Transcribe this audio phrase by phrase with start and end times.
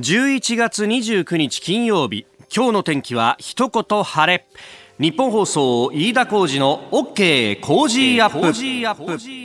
[0.00, 4.44] 11月29日金曜日今日の天気は一言晴れ。
[4.98, 9.38] ニッポン放送飯田浩司の OK Cozy up。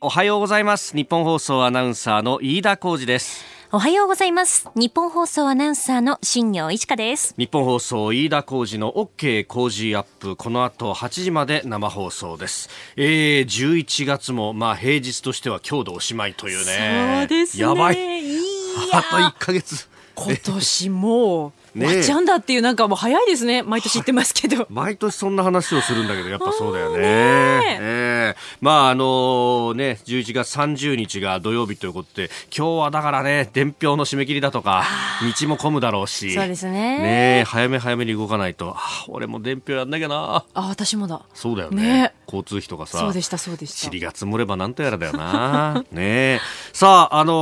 [0.00, 0.96] おはようございます。
[0.96, 3.44] ニッポン放送アナウンサーの飯田浩司です。
[3.70, 4.68] おはようございます。
[4.74, 7.36] ニッポン放送アナウンサーの新行市佳です。
[7.38, 10.34] ニッポン放送飯田浩司の OK Cozy up。
[10.34, 12.68] この後8時まで生放送です。
[12.96, 17.26] えー、11月もまあ平日としては今日でおしまいというね。
[17.28, 17.62] そうですね。
[17.62, 18.55] やばいい
[18.92, 19.88] あと1ヶ月。
[20.16, 23.62] 今年もう終わっちゃうんだっていうなんかもう早いですね。
[23.68, 24.66] 毎年言ってますけど。
[24.70, 26.98] 毎年そんな話をするんだけどやっぱそうだよね。
[26.98, 27.78] ねえ。
[27.80, 34.84] えまああのね11月30日が土曜日ということで今日はだからね伝票の締め切りだとか
[35.40, 36.32] 道も混むだろうし。
[36.32, 36.72] そうですね。
[36.72, 38.74] ねえ早め早めに動かないと。
[38.74, 40.44] あ俺も伝票やんなきゃな。
[40.54, 41.20] あ私もだ。
[41.34, 41.82] そうだよね。
[41.82, 45.84] ね交通費とかさそうでしたそうでした塵が積もればなんとやらだよな。
[45.92, 46.40] ねえ。
[46.72, 47.32] さあ、あの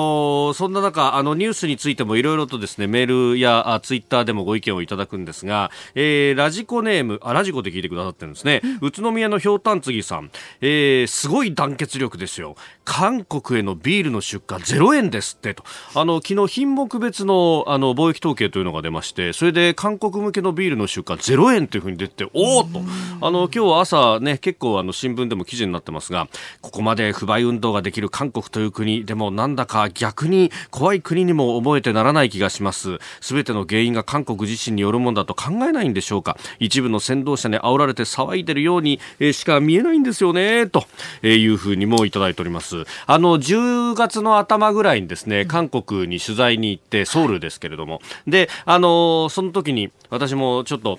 [0.50, 8.60] ーそんな中、あの、ニュースについてもいろいろとですね、メールやあツイッターでもご意見をいただくんですが、えー、ラジコネーム、あ、ラジコで聞いてくださってるんですね。
[8.80, 12.56] 宇都宮のひょうたんつぎさん、えー、すごい団結力ですよ。
[12.84, 15.64] 韓国へのビールの出荷0円ですってと。
[15.94, 22.82] あの、昨日品目別の、あの、貿易統計というのが出まして、それで韓国向けのビールの出荷0円というふうに出て、おおと。
[23.20, 26.28] あの、今日朝ね、結構あの、新聞でも記事になってますが、
[26.60, 32.98] ここまで不買運動ができる韓国という国、でもなんだか逆に怖い国にも覚えてならない気がします。
[33.20, 36.36] すべての原因が韓国自身によるものだと考えないんでしょうか。
[36.58, 39.00] 一部の先導者に煽られて騒いでるように、
[39.32, 40.84] しか見えないんですよね、と
[41.22, 42.73] いうふうにもいただいております。
[43.06, 50.98] あの、10月の頭ぐらいにですね、韓国に取材に行って、ソウルですけれども、で、あのその時に私もちょっと、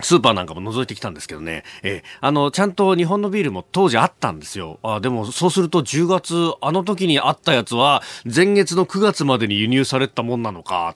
[0.00, 4.78] スーパーなんかも覗いてきたんですけどね、えーあの、ちゃんと日本のビールも当時あったんですよ。
[4.84, 10.94] あでも、そうすると10月、あの時にあったやつは、前月の9月までに輸入されてたもんなのか、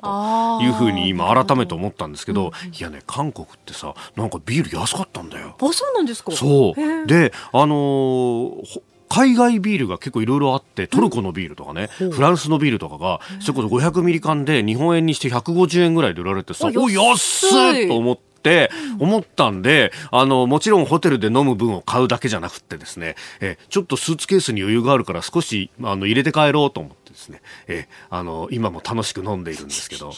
[0.61, 5.57] というふうに今改めて思ったんですけど、いやね、韓国ってさ、なんかビール安かったんだよ。
[5.61, 6.31] あそうなんですか。
[6.31, 7.07] そう。
[7.07, 17.43] で、あのーほ海外ビールが結構いろいろあって、トルコのビールとかね、フランスのビールとかが、それこそ500ミリ缶で日本円にして150円ぐらいで売られてさ、あお、安
[17.85, 18.32] いと思って、
[18.99, 30.13] 思ったんで、あの、もちろんホテルで飲む分を買うだけじゃなくってですね、え、ちょっとスーツケースに余裕があるから少し、あの、入れて帰ろうと思ってですね、え、あの、今も楽しく飲んでいるんですけど、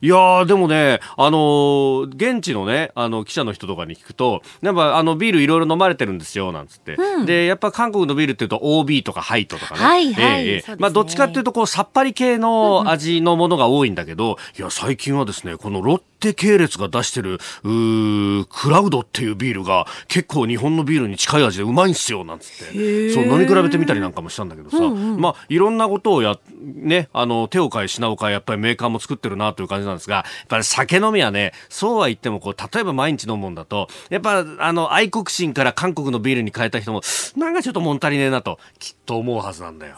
[0.00, 0.06] い。
[0.08, 6.96] やー、でもね、あのー現地のね、あの、記者の人とかに聞くと、やっぱ、あの、ビールいろいろ飲まれてるんですよ、なんつって。
[7.24, 9.80] で、やっぱ韓国のビールっていうと、OB とかハイトとかね。
[9.80, 10.76] はいはいえね。
[10.78, 23.10] まあ、どっちかっていうと、こう、さっぱり系の味のものが多いんだけど、いや、最近はですね、このロッテ系列が出してる、うークラウドっていうビールが、結構日本のビールに近い味でうまいんすよ、なんつって。
[23.12, 37.02] そう、飲み比べてみたりなんかもしたんだけどさ、まあ、いろんなことをや、ね、あの、手を変え品を変え、やっぱりメーカーも作ってるなという感じなんですが、やっぱり酒飲みはね、そうは言っても、こう、例えば毎日飲むもんだと、やっぱ、あの、愛国心から韓国のビールに変えた人も、
[37.36, 39.96] なんかちょっと物足りねえなと、きっと思うはずなんだよ。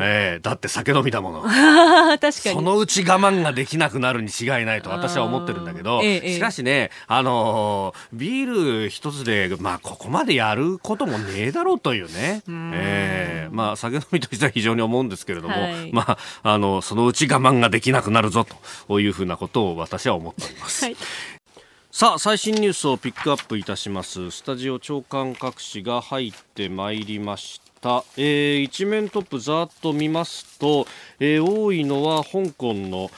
[0.00, 1.44] ええだって酒飲みだもの。
[1.46, 6.34] あ 確かにそのうち我慢ができなくなるに違いないと私は思ってるんだけど、ええええ。
[6.34, 13.54] しかしね、あのービール一つで、まあ、ここまでやることもねえだろうというね、ええ。
[13.54, 15.92] まあ、酒飲みとしては非常に思うんですけれども、はい。
[15.92, 18.46] まあ、あの、そのうち我慢ができなくなるぞ
[18.88, 20.84] というふうなことを私は思っております。
[20.84, 20.96] はい。
[21.90, 24.30] さあ最新ニュースをピックアップいたします。
[24.30, 30.86] スタジオ長官各紙が入ってまいりました、えー一面トップざーっと見ますと、
[31.20, 33.10] えー多いのは香港の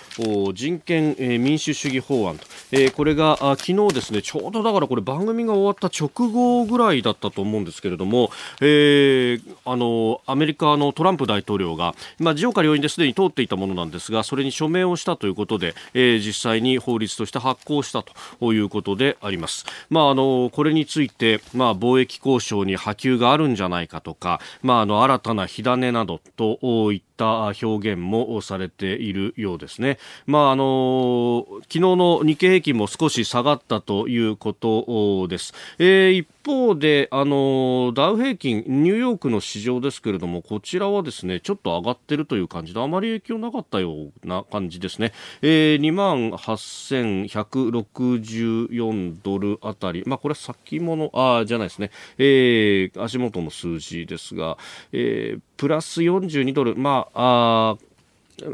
[0.55, 19.65] 人権、えー民主主義法案と、えーこれがあ昨日ですねちょうどだからこれ番組が終わった直後ぐらいだったと思うんですけれども、えーあのアメリカのトランプ大統領が、まあ、上下両院ですでに通っていたものなんですがそれに署名をしたということで、えー実際に法律として発行したということであります。
[19.89, 29.99] まあ、あのこれについて、まあ、貿易交渉に波及があるんじゃないかとか、まあ、あの新たな火種などといった表現もされているようですね。
[30.27, 35.55] まあ、あの昨日の日経平均も少し下がったということです。
[35.79, 45.13] えー一方で、あのダウ平均、ニューヨークの市場ですけれども、こちらはですね、ちょっと上がってるという感じで、あまり影響なかったような感じですね。
[45.43, 54.59] えー、2万8164ドルあたり、まあこれは先物、あじゃないですね、えー足元の数字ですが、
[54.93, 57.79] えープラス42ドル、まあ、あ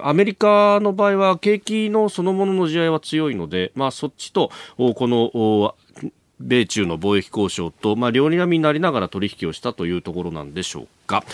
[0.02, 5.74] アメリカの場合は景気のそのものの地合いは強いので、まあ、そっちとこの
[6.40, 11.24] 米中の貿易交渉と、まあ、両にらみになりながら取引をしたというところなんでしょうか。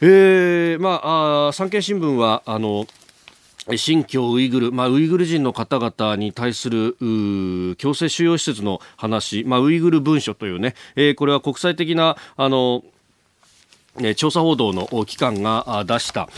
[0.00, 2.86] えーまあ、あ産経新聞はあの
[3.76, 6.96] 新疆ウイグル、まあ、ウイグル人の方々に対する
[7.78, 12.84] 強制収容施設の話、まあ、ウイグル文書というね、えー、これは国際的なあの
[14.16, 16.28] 調査報道の機関が出した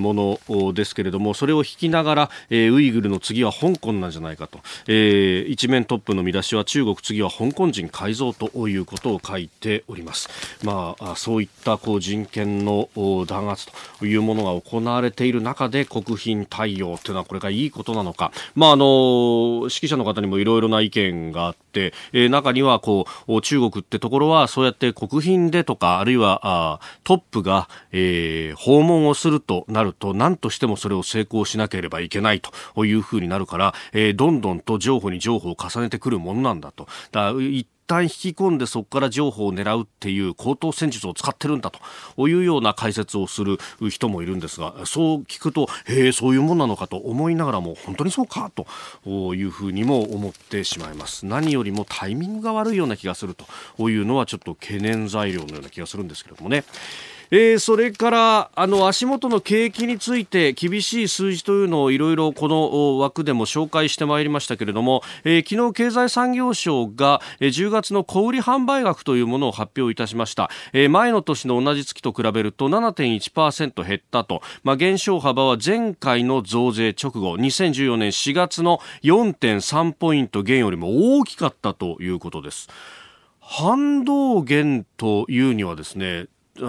[0.00, 4.60] ものですけれどもそれを引きながらウイグルの次は香港なんじゃないかと。
[4.90, 10.28] 一面トップの見出しは中国次は香港人改造ということを書いております、
[10.64, 12.88] まあ、そういったこう人権の
[13.26, 13.66] 弾圧
[13.98, 21.69] というものが行われている中で国賓対応というのはこれがいいことなのか、まあ、あの指揮者の方にもいろいろな意見があって、
[22.12, 36.86] 中にはこう中国ってところはそうやって国賓でとかあるいはトップが、えー、訪問をするとなると何としてもそれを成功しなければいけないというふうになるから、えー、どんどんと譲歩に譲歩を重ねてくるものなんだと。
[37.12, 37.32] だ
[37.90, 43.58] 旦引き込んでそこから情報を狙うっていう高等戦術を使ってるんだというような解説をする
[43.90, 53.34] 人もいるんですがそう聞くとへえそういうもんなのかと思いながらも本当にそうかというふうにも思ってしまいます何よりもタイミングが悪いような気がする
[53.76, 56.64] というのはちょっと懸念材料のような気がするんですけれどもね。
[57.32, 82.68] えー、それからあの足元の景気について厳しい数字というのをいろいろこの枠でも紹介してまいりましたけれども、えー、昨日経済産業省が、えー、10月の小売販売額というものを発表いたしました、えー、前の年の同じ月と比べると7.1%減ったと、まあ、減少幅は前回の増税直後2014年4月の4.3ポイント減よりも大きかったということです。
[83.38, 86.26] 反動減というにはですね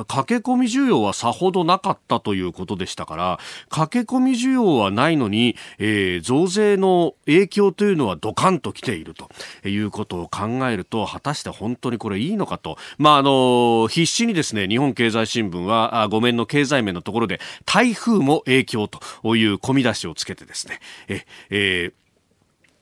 [0.07, 3.39] 駆け込み需要はさほどなかったということでしたから、
[3.69, 9.29] 駆け込み需要はないのに、えー、増税の影響というのはドカンと来ていると
[9.67, 12.77] いうことを考えると、果たして本当にこれいいのかと。
[12.97, 22.00] まあ、あの、必死にですね、日本経済新聞は、あごめんの経済面のところで、台風も影響という込み出しをつけてですね、え、えー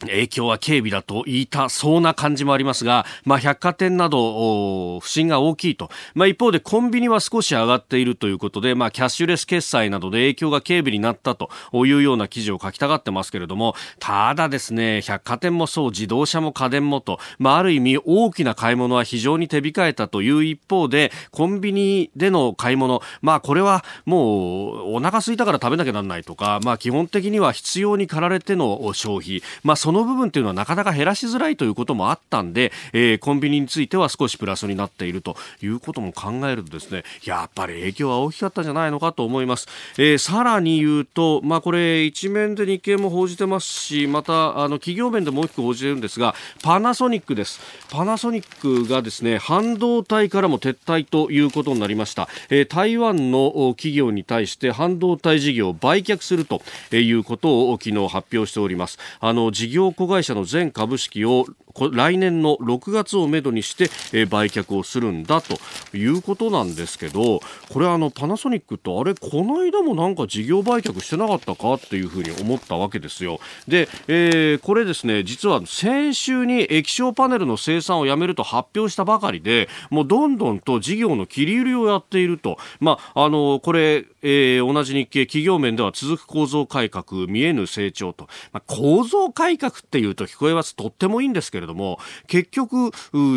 [0.01, 47.59] 影響は軽微だと言いたそうな感じもありますが、まあ、百貨店など不振が大きいと、まあ、一方でコンビニは少し上がっているということで、まあ、キャッシュレス決済などで影響が軽微になったというような記事を書きたがってますけれどもただですね百貨店もそう自動車も家電もと、まあ、ある意味大きな買い物は非常に手控えたという一方でコンビニでの買い物、まあ、これはもうお腹空いたから食べなきゃならないとか、まあ、基本的には必要に駆られての消費、まあ、その部分っていうのはなかなか減らしづらいということもあったんで、えー、コンビニについては少しプラスになっているということも考えるとですねやっぱり影響は大きかったんじゃないのかと思います、えー、さらに言うと、まあ、これ一面で日経も報じてますしまたあの企業面でも大きく報じてるんですがパナソニックです。
[47.89, 56.62] パナソニックがですね半導体からも撤退ということになりました、えー、台湾の企業に対して半導体事業を売却すると
[56.95, 59.00] いうことを昨日発表しております。
[59.19, 61.46] あの事業子会会社の全株式を
[61.94, 65.58] 来年の6月をめどにして、え、売却をするんだと
[65.96, 67.40] いうことなんですけど
[67.72, 73.40] これあのパナソニックとあれこの間もなんか事業売却してなかったかっていうふうに思ったわけですよ。
[73.68, 82.58] で、えー、これですね実は先週に液晶パネルの生産をやめると発表したばかりでもうどんどんと事業の切り売りをやっていると。
[82.80, 90.76] まああのこれ、えー、同じ日経企業面では続く構造改革見えぬ成長と、まあ、構造改革っていうと聞こえます。
[90.76, 92.92] とってもいいんですけれども結局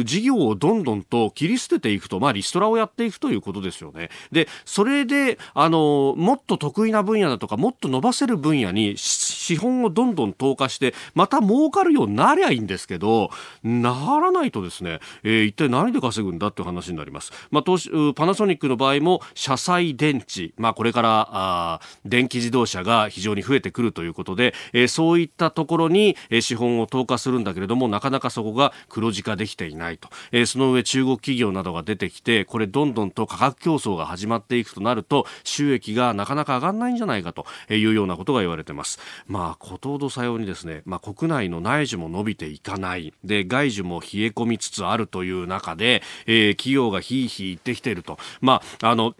[0.04, 4.10] 事業をどんどんと切り捨てていくと、まあ、リストラをやっていくということですよね。
[4.30, 13.30] でそれであのもっと得意な分野だとかもっと伸ばせる分野に資本をどんどん投下してまた儲かるようになりゃいいんですけど
[13.62, 38.98] ならないとですね、えー、一体何で稼ぐんだっていう話になります、まあ、投資パナソニックの場合も車載電池、まあ、これからあ電気自動車が非常に増えてくるということで、えー、そういったところに、資本を投下するんだけれどもなかなかそこが黒字化できていないと、え、その上中国企業などが出てきてこれどんどんと価格競争が始まっていくとなると収益がなかなか上がらないんじゃないかというようなことが言われています。
[39.26, 43.12] まあことほどさようにですね、まあ、国内の内需も伸びていかない。
[43.24, 48.18] で外需も冷え込みつつあるという中で、えー、企業がひいひい言ってきていると。
[48.40, 49.14] まああの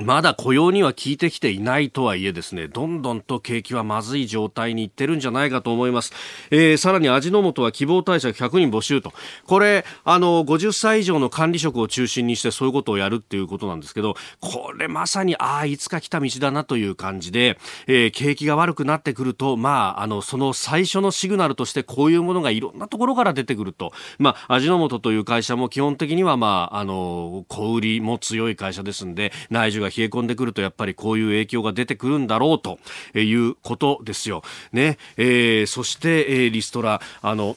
[0.00, 6.12] まだ雇用には効いてきていないとはいえですね、どんどんと景気はまずい状態にいってるんじゃないかと思います。
[6.50, 9.12] えー、さらに味の素は希望対策100人募集と。
[9.46, 23.92] これ、あの、50歳以上の管理職を中心にしてそういうことをやるっていうことなんですけど、これまさに、ああ、いつか来た道だなという感じで、えー、景気が悪くなってくると、まあ、あの、その最初のシグナルとしてこういうものがいろんなところから出てくると。
[24.18, 32.78] まあ、味の素という会社も基本的には、まあ、あの、小売りも強い会社ですんで、内需が冷え込んでくるとやっぱりこういう影響が出てくるんだろうと
[33.18, 34.42] いうことですよ。
[34.72, 34.98] ね。
[35.16, 37.56] えー、そして、えー、リストラ、あの、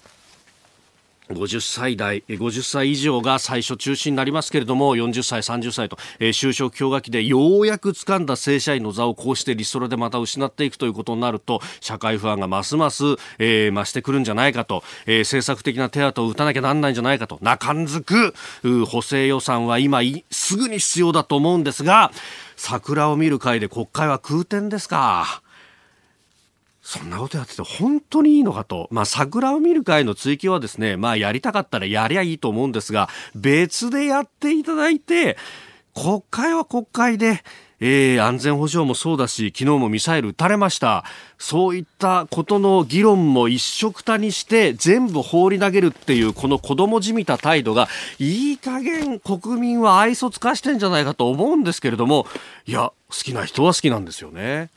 [1.30, 13.04] 50歳代、50歳以上が最初中心になりますけれども、40歳、30歳と、えー、就職氷河期でようやく掴んだ正社員の座をこうしてリストラでまた失っていくということになると、社会不安がますます、
[13.40, 18.34] えー、増してくるんじゃないかと、えー、政策的な手当を打たなきゃなんないんじゃないかと、中んづく、
[18.86, 22.12] 補正予算は今すぐに必要だと思うんですが、
[22.56, 25.42] 桜を見る会で国会は空転ですか。
[26.88, 28.88] そんなことやってて本当にいいのかと。
[28.92, 35.36] まあ、桜を見る会の追求はですね、まあ、やりたかったらやりゃいいと思うんですが、別でやっていただいて、
[35.94, 37.44] 国会は国会で、
[37.82, 41.04] えー、安全保障もそうだし、昨日もミサイル撃たれました。
[41.38, 52.28] そういったことの議論も一緒くたにして全部放り投げるっていうこの子供じみた態度がいい加減国民は愛想つかしてんじゃないかと思うんですけれども、
[52.66, 54.70] いや、好きな人は好きなんですよね。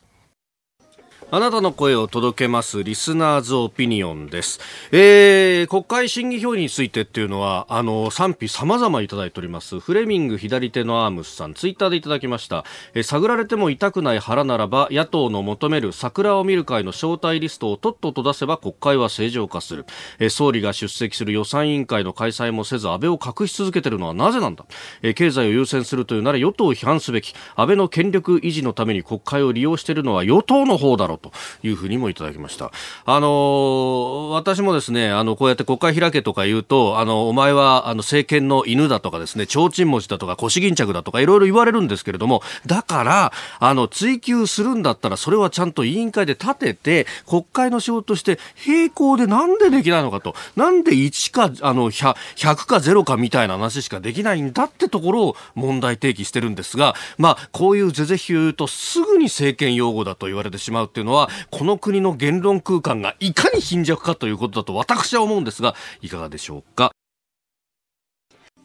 [1.33, 4.59] あなたの声を届けますリスナーズオピニオンです。
[4.91, 9.79] えー、国会審議表についてっていうのは、あの、賛否様々いただいております。
[9.79, 12.65] フレミング左手のアームスさん、ツイッターでいただきました。
[12.95, 19.87] えー、探られても痛くない腹ならば、野党の求める桜を見る会の招待リストをとっとと出せば国会は正常化する。
[20.19, 24.65] えー、総理が出席する予算委員会の開催もせず、安倍を隠し続けてるのはなぜなんだ。
[25.03, 27.35] えー、経済を優先するというなら与党を批判すべき。
[27.55, 32.73] 安倍の権力維持のために国会を利用しているのは与党の方だろうというふうにもいただきました。
[33.05, 66.93] あの私もですね、あの、こうやって国会開けとか言うと、あの、お前は、あの、政権の犬だとかですね、提灯文字だとか腰巾着だとかいろいろ言われるんですけれども、だから、あの、追及するんだったら、それはちゃんと委員会で立てて、国会の仕事として並行でなんでできないのかと、なんで1か、あの、100, か0かみたいな話しかできないんだってところを問題提起してるんですが、まあ、こういう是々非言うとすぐに政権擁護だと言われてしまうっていうのは、この国の言論空間がいかに貧弱かということだと私は思うんですが、いかがでしょうか？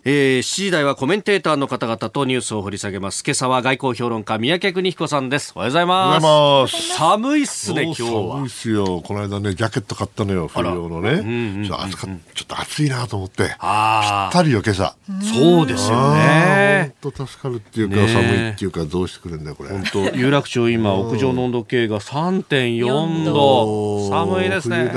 [0.08, 3.24] えー、7時台はコメンテーターの方々とニュースを掘り下げます。
[3.26, 5.52] 今朝は外交評論家、三宅邦彦さんです。
[5.56, 6.24] おはようございます。
[6.24, 8.10] ます寒いっすね、今日は。
[8.36, 9.02] 寒いっすよ。
[9.04, 11.10] この間ね、ジャケット買ったのよ、冬用のね。
[11.10, 11.24] う
[11.62, 13.46] んちょっと暑かちょっと暑いなと思って。
[13.46, 14.96] ぴったりよ、今朝。
[15.24, 16.94] そうですよね。
[17.02, 19.72] 本当助かるっていうか、寒いっていうか、どうしてくれるんだよ、これ。
[19.72, 24.08] 本当有楽町今、屋上の温度計が3.4度。
[24.12, 24.84] 寒いですね。
[24.84, 24.92] ね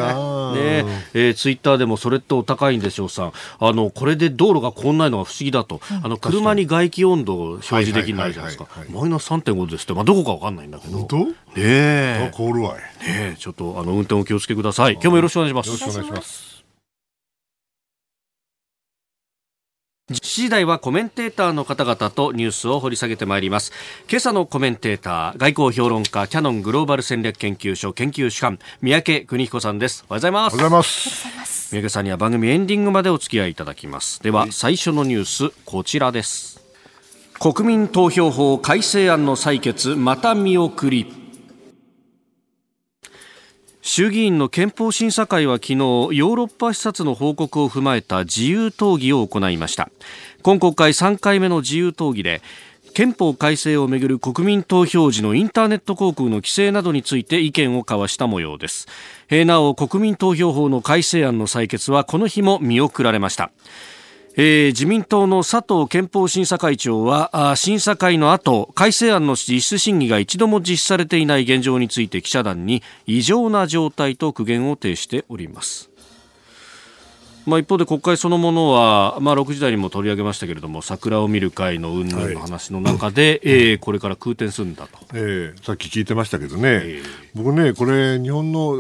[1.15, 3.33] えー、ツイッターでもそれってお高いんでしょうさん。
[3.59, 11.19] あの、これで道路がこんないのが不思議だと、あの車に外気温度を表示できないじゃないですか、マイナス3.5ですって、まあ、どこかわかんないんだけど、本当？
[11.19, 15.69] ねえ、凍るわい、ねちょっとあの運転お気をつけください、今日もよろしくお願いします。
[15.69, 16.49] よろしくお願いします
[20.11, 23.73] 7時台はコメンテーターの方々とニュースを掘り下げてまいります。
[24.09, 30.04] 今朝のコメンテーター、外交評論家、キャノングローバル戦略研究所研究主幹、三宅邦彦さんです。
[30.09, 30.54] おはようございます。
[30.54, 31.59] おはようございます。
[31.71, 36.62] 三宅さんには番組エンディングまでお付き合いいただきますでは最初のニュースこちらです
[37.38, 41.12] 国民投票法改正案の採決また見送り
[43.83, 49.90] 衆議院の憲法審査会は昨日ヨーロッパ視察の報告を踏まえた自由討議を行いました
[50.49, 52.40] 今国会3回目の自由討議で
[52.95, 58.87] 憲法改正をめぐる国民投票時のインターネット航空の規制などについて意見を交わした模様です。
[59.31, 63.50] なお国民投票法の改正案の採決はこの日も見送られました。
[64.38, 75.90] えー、自民党の佐藤憲法審査会長は審査会の後改正案の実質審議が一度も実施されていない現状について記者団に異常な状態と苦言を呈しております。
[77.49, 87.02] まあ、一方で国会そのものは、まあ、6時台にも取り上げましたけれども桜を見る会の云々の話の中で、はい、えー、これから空転するんだと、えー、さっき聞いてましたけどね、えー、
[87.35, 88.75] 僕ね、これ、日本の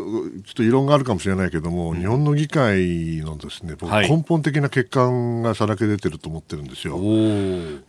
[0.44, 6.98] ちょっと異論があるかもしれないけども、うん、日本の議会のですね僕、根本的な欠陥がさらけ出てると思ってるんですよ。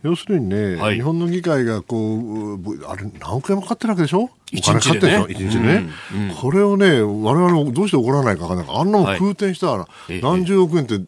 [0.02, 4.30] 要するにね、はい、日本の議会がこうあれ何億円もかかってるわけでしょ？
[4.56, 6.30] お金かかってるでしょ、一日ね、うん。
[6.30, 8.80] うん、これをね、われわれどうして怒らないか分からない。
[8.80, 9.88] あんなもん空転したら、
[10.22, 11.00] 何十億円って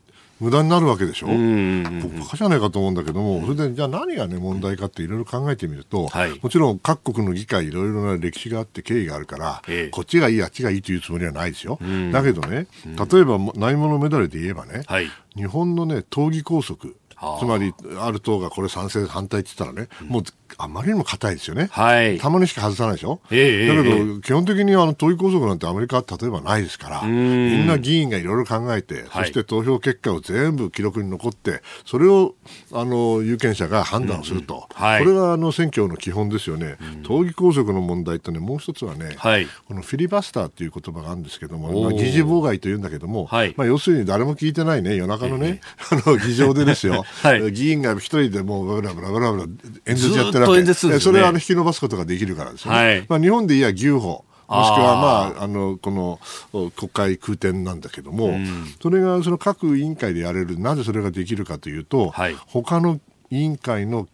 [0.43, 16.89] 無駄になるわけでしょ、うんうんうん、バカじゃないかと思うんだけども、それでじゃあ何が、ね、問題かっていろいろ考えてみると、はい、もちろん各国の議会、いろいろな歴史があって、経緯があるから、えこっちがいい、あっちがいいというつもりはないですよ、うん、だけどね、例えばないものメダルで言えばね、はい、日本の、ね、党議拘束、
[17.39, 20.23] つまり、ある党がこれ賛成、反対って言ったらね、うん、もう
[20.59, 32.35] あまりにも硬いですよね、はい、たまにしか外さないでしょ、えー、だけど、基本的にあの党議拘束なんてアメリカは例えばないですから、みんな議員がいろいろ考えて、そして投票結果を全部記録に残って、それを
[32.73, 45.61] あの有権者が判断すると、うんはい、これがあの選挙の基本ですよね、党議拘束の問題とね、もう一つはね、はい、このフィリバスターっていう言葉があるんですけども、まあ、議事妨害というんだけども、はい、まあ、要するに誰も聞いてないね、夜中のね、
[45.93, 49.45] えー、 あの議場でですよ、 はい、議員が一人でもうブラブラブラブラ
[49.87, 52.79] 演説やってるわけ、ね、それはあの引き延ばすことができるからですよね。
[52.79, 63.01] はい、まあ、日本でいや牛歩もしくは、まあ、あのこの国会空転なんだけども、うん、それがその各委員会でやれる、なぜそれができるかというと、はい、他の
[63.31, 64.09] 委員会の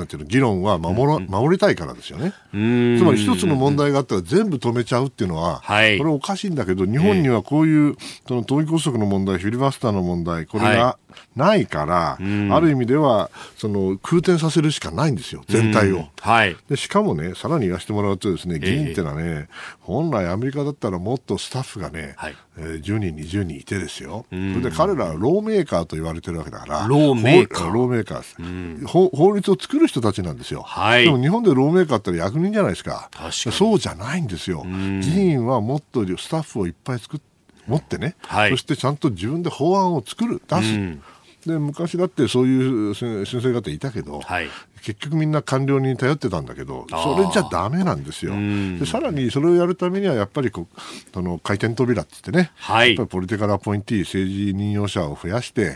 [0.00, 2.32] なんていうの議論は守ら、うん、守りたいからですよね。
[2.52, 10.98] つまり一つの問題があったら全部止めちゃうっていうのは、はい、これおかしいんだけど、日本にはこういう、その党議拘束の問題、フィリバスターの問題、これが
[11.36, 16.06] ないから、はい、ある意味では、その空転させるしかないんですよ、全体を。
[16.20, 19.46] はい、でしかもね、さらに言わせてもらうとですね、議員ってのはね、えー、
[19.80, 27.72] 本来アメリカだったらもっとスタッフがね、はいえー、10人、20人いてですよ、それで彼らはローメーカーと言われてるわけだから、ローメーカー。
[27.72, 37.30] ローメーカー法法律を作る人たちなんですよ、はい、でも日本でローメーカーって役人じゃないですか、そうじゃないんですよ、議員はもっとスタッフをいっぱい作って、
[37.66, 41.20] 持ってね、はい、そしてちゃんと自分で法案を作る、出す。
[41.46, 44.48] で昔だってそういう先生方いたけど、はい、
[44.82, 48.32] 結局みんな官僚に頼ってたんだけど、それじゃだめなんですよ。
[48.78, 50.66] でさらにそれをやるためには、やっぱりこ
[51.12, 55.74] その回転扉って言ってね、はい、やっぱりポリティカルアポインティ政治任用者を増やして、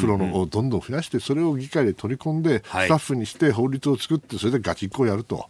[0.00, 5.46] プロのをどんどん増やして、それを議会で取り込んで、スタッフにして法律を作って、それでガチッコやると。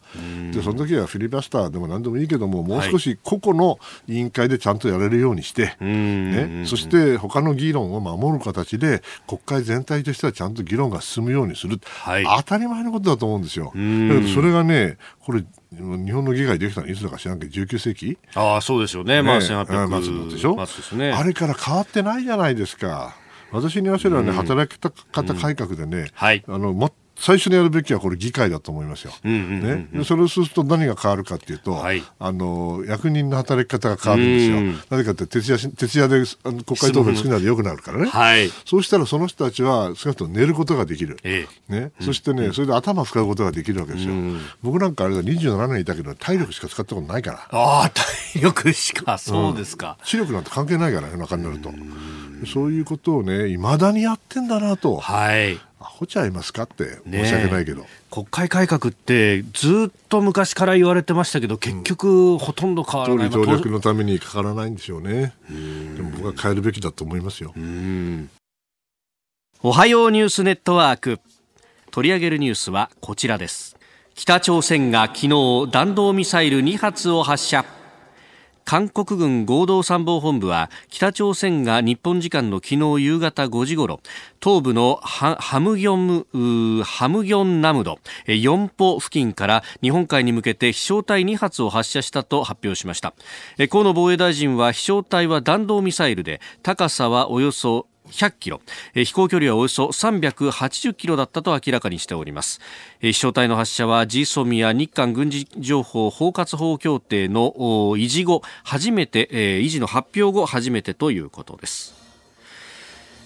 [0.52, 11.80] で、その時はフィリバスターでも何でもいいけども、もう少し個々の委員会でちゃんとやれるようにして、ね、そして他の議論を守る形で、国会全体としてはちゃんと議論が進むようにする。
[11.84, 13.66] はい、当たり前のことだと思うんですよ。
[13.66, 18.18] だけどそれがね、これ、日本の議会できたのいつだか知らんけど、19世紀？
[18.34, 19.22] ああ、そうですよね。
[19.22, 23.16] まあ、1800末でしょ、ね、あれから変わってないじゃないですか。
[23.50, 29.12] 私に言わせればね、働き方改革でね、はい、あのも最初にやるべきはこれ議会だと思いますよ。
[29.22, 34.84] ね、それをすると何が変わるかっていうと、はい、あの役人の働き方が変わるんですよ。
[34.90, 44.14] なぜかって徹夜徹夜であの国会答弁作るのでよくなるからね、はい、そうしたらその人たちは少なくとも寝ることができる、ええ、ね、そしてね、それで頭使うことができるわけですよ。
[44.62, 47.48] 僕なんかあれだ27年いたけど体力しか使ったことないから。
[47.50, 51.70] ああ体力しかそうですか、視力なんて関係ないから夜中になると。
[52.52, 54.96] そういうことをねいまだにやってんだなと。
[54.96, 55.58] はい
[56.04, 65.34] アホちゃいますかって申し訳ないけど、国会改革ってずっと昔から言われてましたけど結局ほとんど変わらない、うん、力のためにかからないんでしょうね。
[65.48, 67.54] でも僕は変えるべきだと思いますよ。
[69.62, 71.20] おはようニュースネットワーク。
[71.90, 73.76] 取り上げるニュースはこちらです。
[74.14, 77.64] 北朝鮮が昨日弾道ミサイル2発を発射
[78.64, 84.00] 韓国軍合同参謀本部は北朝鮮が日本時間の昨日夕方5時ごろ
[84.42, 93.14] 東部のハムギョンハムギョンナムド4歩付近から日本海に向けて飛翔体2発を発射したと発表しました。
[93.70, 98.60] 河野防衛大臣は飛翔体は弾道ミサイルで高さはおよそ100キロ、
[98.94, 102.60] 飛行距離はおよそ380キロだったと明らかにしております。
[103.00, 107.52] 飛翔体の発射は GSOM や日韓軍事情報包括法協定の
[107.96, 109.28] 維持後初めて、
[109.60, 112.03] 維持の発表後初めてということです。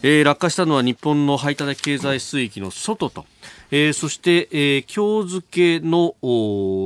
[0.03, 3.27] えー、落下したのは日本の排他的経済水域の外と
[3.71, 6.15] えー、そして、えー、今日付の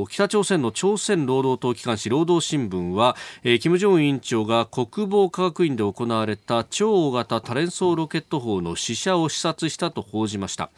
[0.09, 10.71] 北朝鮮の朝鮮労働党機関紙労働新聞は、えー、金正恩委員長が国防科学院で行われた超大型多連装ロケット砲の試射を視察したと報じました。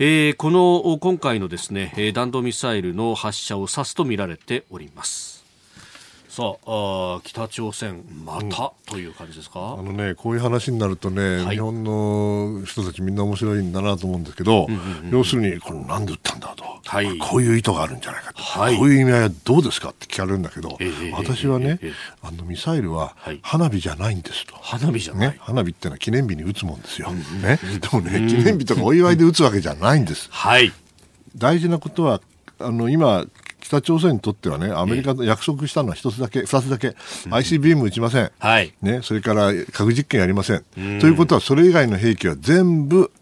[0.00, 5.37] えー、この今回のですね弾道ミサイルの発射を指すとみられております。
[6.38, 9.74] さあ北朝鮮、また、という感じですか？
[9.76, 30.28] あの、ね、こういう話になるとね、はい、日本の人たちみんな面白いんだなと思うんですけど、うんうんうん、要するにこれなんで撃ったんだと、はい、こういう意図があるんじゃないかと、はい、こういう意味合いはどうですかって聞かれるんだけど、えー、私はね、えー、あのミサイルは花火じゃないんですと、花火じゃない、ね、花火ってのは記念日に撃つもんですよ、うん、ね、でもね、記念日とかお祝いで撃つわけじゃないんです。
[30.30, 30.72] はい、
[31.36, 32.20] 大事なことは
[32.60, 33.24] あの今、
[33.68, 40.64] 北朝鮮にとってはね、アメリカと約束したのは一つだけ、二つだけ、ICBM 撃ちません、はい、ね、それから核実験やりません。
[41.00, 43.12] ということは、それ以外の兵器は全部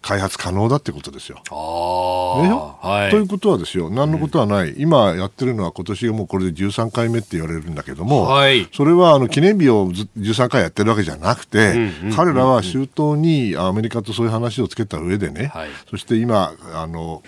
[0.00, 1.42] 開発可能だってことですよ。
[1.50, 17.22] あはい、ということはですよ、何のことはない、うん、今やってるのは、今年もうこれで13回目って言われるんだけども、はい、それはあの記念日を13回やってるわけじゃなくて、うんうん、彼らは周到にアメリカとそういう話をつけた上でね、はい、そして今あの、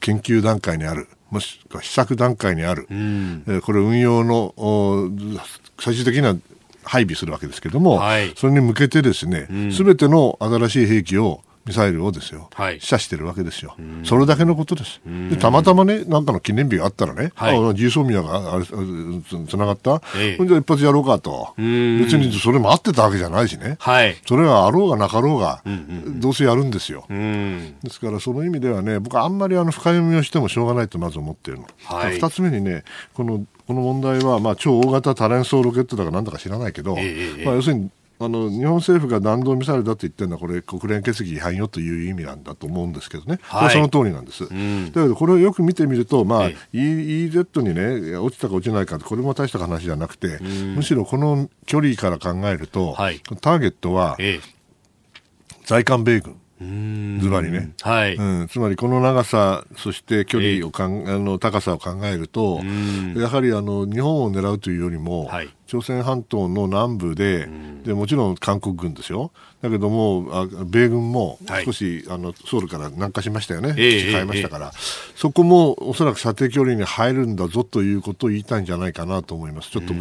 [0.00, 4.54] 研究段階にある、もしくは試作段階にある、うん、えこれ、運用の
[5.78, 6.36] 最終的には
[6.84, 15.00] 配備するわけですけども、はい、それに向けてですね、す、べ、ての新しい兵器をミサイルをですよ、はい、射してるわけですよ、それだけのことです。
[15.30, 25.62] でたまたまね、なんかの記念日があったらね、はい、あ G ソミアがあれつながった、ええ、じゃあ一発やろうかと、別にそれも合ってたわけじゃないしね、はい、それがあろうがなかろうが、
[26.20, 27.04] どうせやるんですよ。
[27.08, 31.66] ですから、その意味ではね、僕はあんまりあの深読みをしてもしょうがないとまず思っているの。
[31.84, 37.42] はい、2つ目にね、このこの問題は、まあ、超大型多連装ロケットだかなんだか知らないけど、え。
[37.44, 50.38] まあ、要するにあの日本政府が弾道ミサイルだと言ってるのはこれ国連決議違反よという意味なんだと思うんですけどね、はい、その通りなんです、うん、だけどこれをよく見てみると、まあ、EEZ に、ね、落ちたか落ちないかこれも大した話じゃなくて、
[50.74, 54.16] むしろこの距離から考えると、はい、ターゲットは
[55.64, 56.36] 在韓米軍。
[56.58, 58.14] ズバリね、はい。
[58.14, 62.62] うん、つまりこの長さ、そして距離をかん、えー、あの高さを考えると、
[63.14, 67.48] やはりあの日本を狙うというよりも、はい、朝鮮半島の南部で,、
[67.84, 79.94] でもちろん韓国軍ですよ、だけども、あ米軍も少し、はい、あのソウルから南下しましたよね、変えましたから、えーえー、そこもおそらく射程距離に入るんだぞということを言いたいんじゃないかなと思います、ちょっと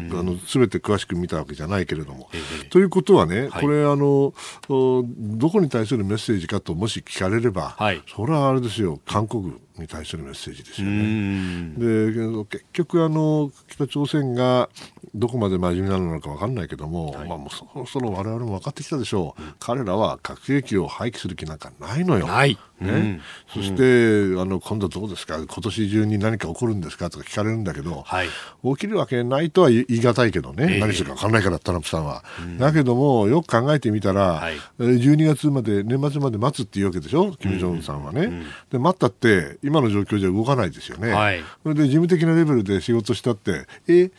[0.47, 2.30] すべて詳しく見たわけじゃないけれども。
[2.34, 4.34] えー、ということはね、これあの、
[4.69, 11.74] どこに対するメッセージかともし聞かれれば、はい、それはあれですよ、韓国に対するメッセージですよね。
[11.78, 14.70] で結局あの北朝鮮が
[15.14, 22.28] どこまで真面目なのか分かんないけども、はい、まあ、もうそろそろ我々も分かってきたでしょう、うん、彼らは核兵器を廃棄する気なんかないのよ。
[22.28, 27.10] ね、うん、そして、うん、あの今度どうですか、今年中に何か起こるんですか？
[27.10, 28.28] とか聞かれるんだけど、はい、
[28.64, 32.24] 起きるわけないとは言い難いけどね、えー、何するか分かんないから、トランプさんは。
[32.60, 38.44] だけども、よく考えてみたら、はい、12月まで、年末まで待つっていうわけでしょ、金正恩さんはね。
[38.70, 41.12] で待ったって、今の状況じゃ動かないですよね。
[41.12, 44.12] はい、それで事務的なレベルで仕事したって、え？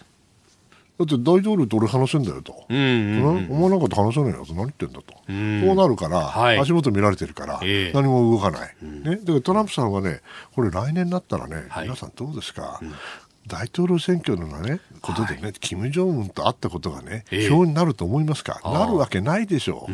[0.98, 4.54] だって大統領と俺話せんだよと、うんうんうん、お前なんかと話せないよと。
[4.54, 10.22] 何言ってんだと、うん、こうなるから、はい、足元見られてるから、えー、何も動かない、うん、ね、だからトランプさんはね、
[10.54, 12.94] これ来年になったらね、はい、皆さんどうですか、うん。
[13.46, 18.58] 大統領選挙のね、ことでね、はい、金正恩と会ったことがね、えー、票になると思いますか？
[18.64, 19.92] なるわけないでしょう。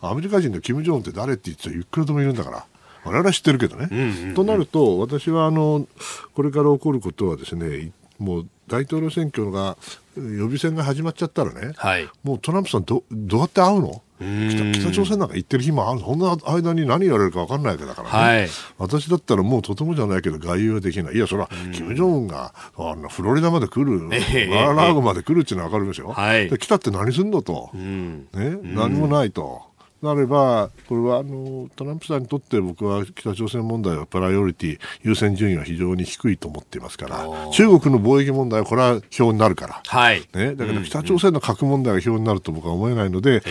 [0.00, 2.66] アメリカ人の金正恩って誰って言ってたらいくらでもいるんだから。
[3.04, 3.88] 我々は知ってるけどね。
[3.90, 5.86] うんうんうん、となると、私はあの
[6.34, 9.76] これから起こることはですね、もう大統領選挙が
[10.16, 14.02] 予備選が始まっちゃったらね、はい、もうトランプさんど、どうやって会うの？
[14.20, 21.14] 北北朝鮮なんか行ってる日もあるそんな間に何言われるか分かんないわけだからね、はい、私だったらもうとてもじゃないけど外遊はできない。
[21.14, 29.69] いやそれは金正恩があのフロリダまで来る、 マーラーゴまで来るっていうのは分かるでしょ、はい、来たって何すんのと、ね、何もないと。
[30.02, 40.22] なれば、これはあのトランプさんにとって僕は北朝鮮問題はプライオリティ優先順位は非常に低いと思っていますから中国の貿易問題はこれは票になるから、はい。
[40.34, 43.42] ね、だけど北朝鮮の核問題が票になると僕は思えないので、うん、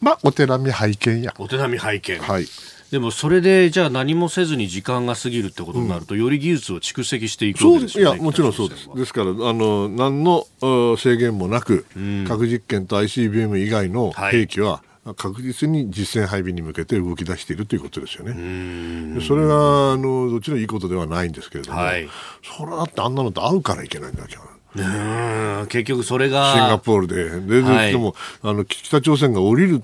[0.00, 1.34] まあお手並み拝見や。
[1.38, 2.18] お手並み拝見。
[2.20, 2.46] はい。
[2.90, 8.16] でもそれでじゃあ何もせずに時間が過ぎるってことになると、うん、より技術を蓄積していくわけですよね。
[8.16, 8.88] いやもちろんそうです。
[8.94, 10.44] ですからあの何の
[10.96, 19.20] 制限もなく、うん、核実験と ICBM 以外の兵器は、はい確実に実戦配備に向けて動き出しているということですよね。
[19.20, 22.08] それはあのどっちのいいことではないんですけれども、はい、
[22.42, 24.42] それだってあんなのと会うからいけないんだけど。
[25.68, 29.82] 結局それがシンガポールで、で、はい、でもあの北朝鮮が降りる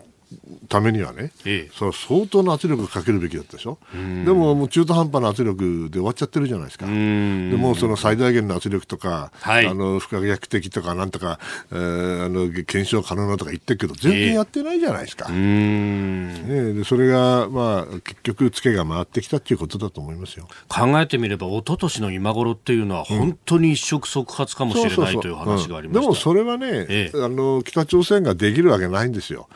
[0.68, 3.98] ためにはね、ええ、それ相当な圧力をかけるべきだったでしょ、で
[4.32, 11.38] ももう中途半端な圧力で終わっちゃってるじゃないですか、でもその最大限の圧力とか、はい、あの不可逆的とか、なんとか、
[11.70, 20.48] えー、あの検証可能なとか言ってるけど、全然やってないじゃないですか、えね、でそれが、まあ、結局、ツケが回ってきたっていうことだと思いますよ。
[20.68, 29.48] 考えてみれば、一昨年の今頃っていうのは、本当に一触即発かもしれないという話がありましでもそれはね、ええ、あの、北朝鮮ができるわけないんですよ。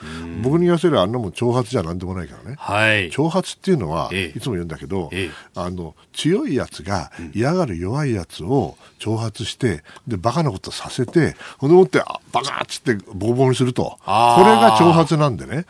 [0.42, 15.64] 僕に言わせればあんなもん挑発じゃなんでもないからね、はい、挑発っていうのは、ええ、いつも言うんだけど、え、あの強いやつが嫌がる弱いやつを挑発して、でバカなことさせて、ほんでもってバカっつってボーボーにすると、これが挑発なんでね、ね。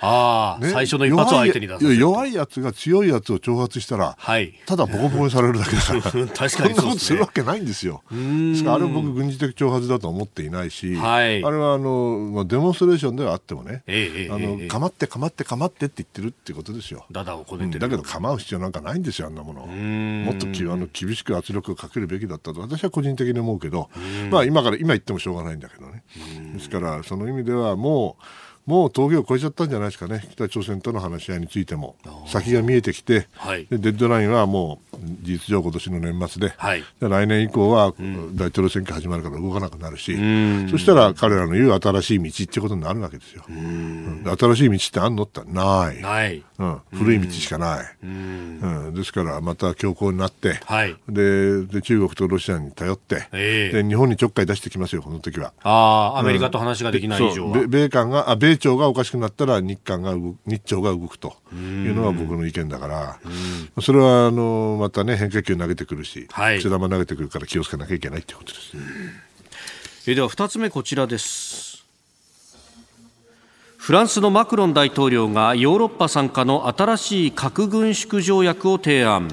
[0.73, 8.03] 最初の一発を相手に出す弱いやつが強いやつを挑発したら、はい、ただボコボコにされるだけだから、 確かにそんなことするわけないんですよ。
[8.11, 17.07] ですからあれは僕、軍事的挑発だと思っていないし、はい、あれはあの、まあ、デモンストレーションではあってもね、ええ、あの、構って構って構ってって言ってるってことですよ。
[17.11, 19.67] だだをこねてる、だけど構う必要なんかないんですよ、あんなもの。
[19.67, 22.61] もっときあの厳しく圧力をかけるべきだったと。
[22.61, 23.91] 私は個人的に思うけど、
[24.31, 26.05] まあ今から今言ってもしょうがないんだけどね。
[26.55, 28.23] ですからその意味ではもう
[28.67, 31.95] もう峠を越えちゃったんじゃないですかね、北朝鮮との話し合いについても、
[32.27, 37.95] 先が見えてきて、はい、でデッドラインはもう事実上、今年の年末で、はい、で来年以降は
[38.35, 43.45] 大統領選挙始まるから動かなくなるし、うん、そしたら彼らの言う新しい道ってことになるわけですよ。
[43.49, 46.03] うん、新しい道ってあんのってない。
[46.03, 46.43] ない。
[46.59, 55.53] うん、古い道しかない、うん、うん、ですからまた強硬になって、はい、でで中国とロシアに頼って、えー、で日本にちょっかい出してきますよ、この時は。
[55.63, 60.15] ああ、アメリカと話ができない以上は、米韓があ米朝がおかしくなったら日韓が
[60.47, 61.57] 日朝が動くとい
[61.91, 63.19] うのが僕の意見だから、
[63.83, 68.73] それはあのまたね変化球投げてくるし、はい、玉投げてくるから気をつけなきゃいけないということです。
[70.11, 71.85] えでは2つ目こちらです。
[73.77, 79.29] フランスのマクロン大統領がヨーロッパ参加の新しい核軍縮条約を提案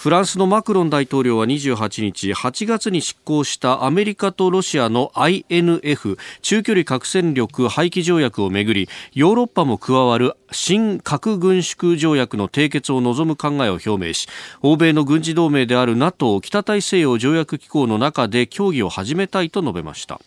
[0.00, 14.26] フランスのマクロン大統領は28日8月に執行したアメリカとロシアの INF 中距離核戦力廃棄条約をめぐりヨーロッパも加わる新核軍縮条約の締結を望む考えを表明し
[14.62, 20.18] 欧米の軍事同盟である NATO 北大西洋条約機構の中で協議を始めたいと述べました。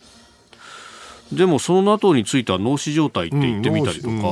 [1.31, 4.23] でもその NATO については脳死状態って言ってみたりとか、うんうん、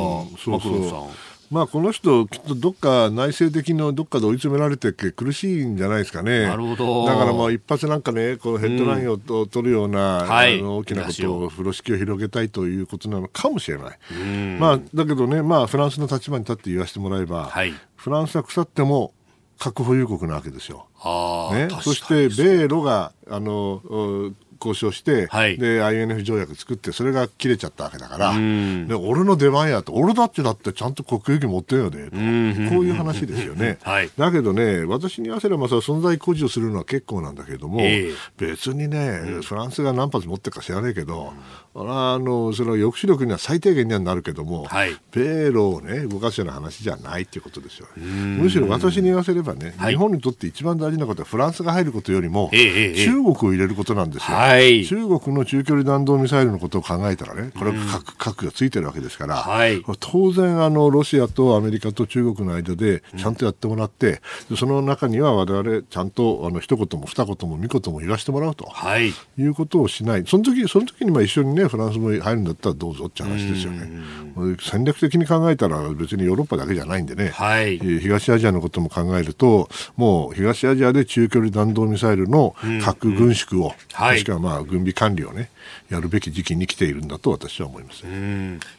[0.51, 6.47] マクロンさんまあ、この人、きっとどっか内政的のどっかで追い詰められて苦しいんじゃないですかね。
[6.47, 7.05] なるほど。
[7.05, 13.97] だからまあ一発なんかね、こうヘッドラインを、うん、取るような、はい、あの大きなことを、風呂敷を広げたいということなのかもしれない。
[14.59, 19.13] まあ、だけどね、まあ、フランスの立場に立って言わせてもらえば、はい、フランスは腐っても
[19.59, 20.87] 核保有国なわけですよ。
[21.51, 32.11] ね、そして米ロがあの交渉して、はい、で INF 条約作ってそれが切れちゃったわけだから、で俺の出番やと俺だってだってちゃんと国有権持ってるよねと
[32.75, 41.33] こういう話ですよね、はい、だけどね私に言わせればさ存在誇示をするのは結構なんだけれども、えー、別にね、フランスが何発持ってるか知らないけど、
[41.73, 54.37] うん、あのそれは抑止力には最低限にはなるけども、はい、米ロをね動かすような話じゃないっていうことですよ、むしろ私に言わせればね、日本にとって一番大事なことはフランスが入ることよりも、中国を入れることなんですよ。
[54.37, 54.50] はい、
[54.85, 73.89] 中国の中距離弾道ミサイルのことを考えたらね、これは核,、核がついてるわけですから、はい、当然あの、ロシアとアメリカと中国の間でちゃんとやってもらって、うん、その中には我々ちゃんとあの一言も二言も三言も言わせてもらうと、はい、いうことをしない、その時その時にまあ一緒にね、フランスも入るんだったらどうぞって話ですよね。
[74.61, 83.75] 戦略的に考えたら別にヨーロッパだけじゃないんでね、はい、東アジアのことも考えると、もう東アジアで中距離弾道ミサイルの核軍縮を、うんうん。
[83.93, 85.49] はい、もしくはまあ軍備管理をね、
[85.89, 88.03] やるべき時期に来ているんだと私は思います、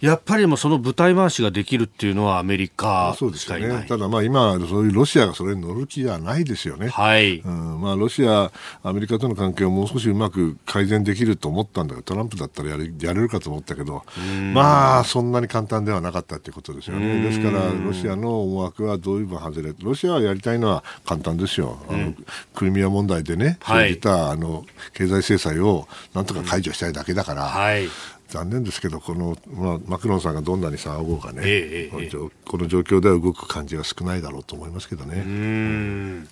[0.00, 3.86] やっぱりもその舞台回しができるっていうのはアメリカそうですよね。
[3.88, 6.88] ただまあ今、そういうロシアがそれに乗る気はないですよね。
[6.88, 7.38] はい。
[7.38, 8.50] うん、まあロシア、
[8.82, 14.04] アメリカとの関係をもう少しうまく改善できると思ったんだけど、トランプだったらやれやれるかと思ったけど、
[14.52, 17.22] まあそんなに簡単ではなかったっていうことですよね。
[17.22, 21.78] ですからロシアの思惑はどういう分外れ、ロシアはやりたいのは簡単ですよ。
[21.88, 22.14] あの、
[22.54, 24.64] クリミア問題でね、生じた、あの
[24.94, 27.88] 経済制裁をなんとか解除したいだけだから、はい、
[28.28, 32.10] 残念ですけど、この、まあ、マクロンさんがどんなに騒ごうがね、ええ
[32.44, 36.26] この状況では動く感じが少ないだろうと思いますけどね。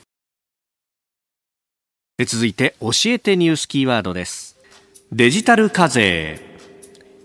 [2.24, 4.56] 続いて、教えてニュースキーワードです。
[5.12, 6.49] デジタル課税。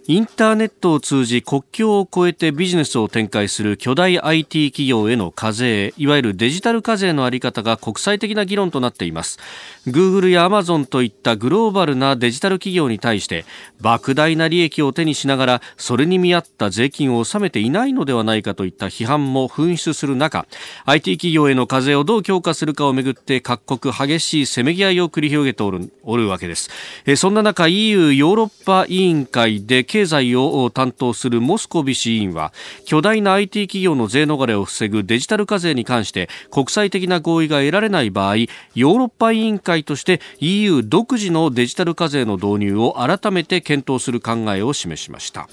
[0.08, 9.40] インターネットを通じ国境を越えてビジネスを展開する巨大 IT 企業への課税いわゆるデジタル課税のあり方が国際的な議論となっています。
[9.88, 13.46] Google や Amazon といったグローバルなデジタル企業に対して
[13.82, 20.46] 莫大な利益を手にしながらそれに見合った税金を納めていないのではないかといった批判も噴出する中
[20.86, 26.70] IT 企業への課税をどう強化するかをめぐって各国激しいせめぎ合いを繰り広げておるおるわけです。
[27.16, 32.52] そんな中 EU ヨーロッパ委員会で経済を担当するモスコビ氏委員は
[32.84, 45.48] 巨大な IT 企業の税逃れを防ぐデジタル課税に関して国際的な合意が得られない場合ヨーロッパ委員会として EU 独自のデジタル課税の導入を改めて検討する考えを示しました。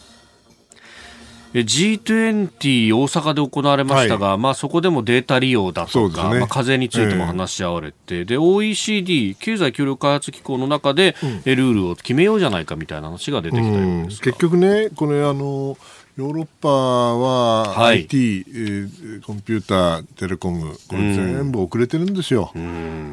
[1.55, 15.77] G20 大阪で行われましたが、はい、まあ、そこでもデータ利用だとか、ね、まあ、課税についても話し合われて、えー、で OECD 経済協力開発機構の中で、うん、ルールを決めようじゃないかみたいな話が出てきたようです、結局ね、これあの
[16.15, 22.53] ヨーロッパは IT、はい、えー、コンピューター、テレコム、これ全部遅れてるんですよ。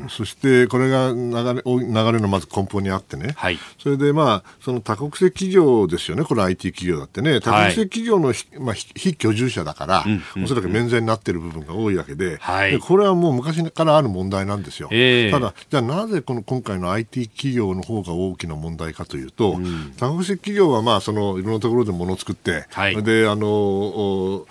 [0.10, 10.06] そしてこれが流れ流れのまず根本にあってね、はい、それでまあその多国籍企業ですよね、これ IT 企業だってね、多国籍企業の、まあ、非居住者だから、
[10.44, 12.38] おそらく免税になってる部分が多いわけで。
[12.42, 14.90] はい、でこれはもう昔からある問題なんですよ。
[14.92, 19.58] えー、ただ、じゃあなぜこの今回の IT 企業の方が大きな問題かというと、
[19.96, 24.46] 多国籍企業はまあそのいろんなところで物を作って、はいはい、であの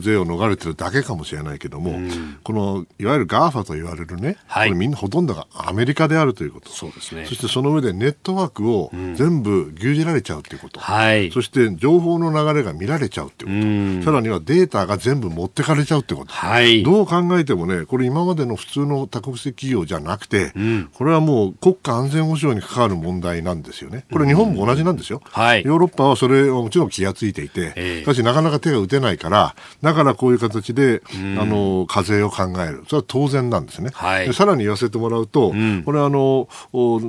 [0.00, 6.70] 税を逃れてるだけかもしれないけども、うん、このいわゆる GAFA と言われるね、はい、これみんなほとんどがアメリカであるということ。
[6.70, 7.26] そうですね。
[7.26, 31.02] そしてその上でネットワークを全部牛耳られちゃうということ、はい、そして情報の流れが見られちゃうということ、うん、さらにはデータが全部持ってかれちゃうということ、はい、どう考えてもねこれ今までの普通の多国籍企業じゃなくて、うん、これはもう国家安全保障に関わる問題なんですよねこれ日本も同じなんですよ、はい、ヨーロッパはそれはもちろん気がついていて、しかしなかなか手が打てないから、だからこういう形で、
[31.38, 32.84] あの、課税を考える。
[32.88, 33.90] それは当然なんですね。
[33.94, 35.52] はい、さらに言わせてもらうと、
[35.84, 36.48] これはあの、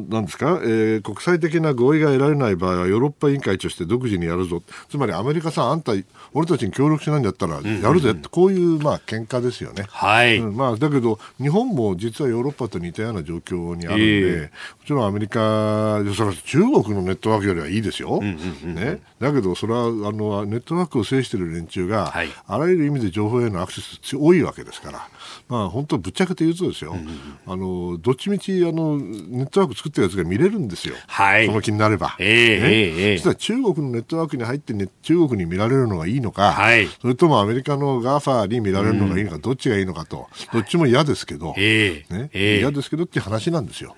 [0.10, 4.62] なんですか、えー、国際的な合意が得られない場合は、ヨーロッパ委員会として独自にやるぞ。
[4.90, 5.94] つまりアメリカさん、あんた、
[6.34, 9.86] 俺たちに協力しないんだったら、やるぜって、こういう、まあ、喧嘩ですよね。
[9.90, 10.38] はい。
[10.38, 14.50] うん、まあ、だけど、日本も実はヨーロッパと似たような状況にあるんで、えー、も
[14.86, 18.22] ちろんアメリカ、それ中国のネットワークよりはいいですよ。
[18.22, 19.00] ね。
[19.20, 25.08] だけど、それは、あの、ネットワークを制している連中が、はい、あらゆる意味で情報へのアクセス多いわけですから、
[25.48, 27.08] まあ、本当、ぶっちゃけて言うとですよ、うん、
[27.46, 32.16] あのどっちみちあのネットワーク作ってるやつが見れるんですよ、はい、その気になれば。
[32.20, 32.68] えー、ね。
[33.12, 42.30] えー、実は中国のネットワークに入って、ね、中国に見られるのがいいのか、はい、それともアメリカの GAFA に見られるのがいいのか、うん、どっちがいいのかと、どっちも嫌ですけど、えー、ね。
[42.34, 43.96] えー、嫌ですけどっていう話なんですよ。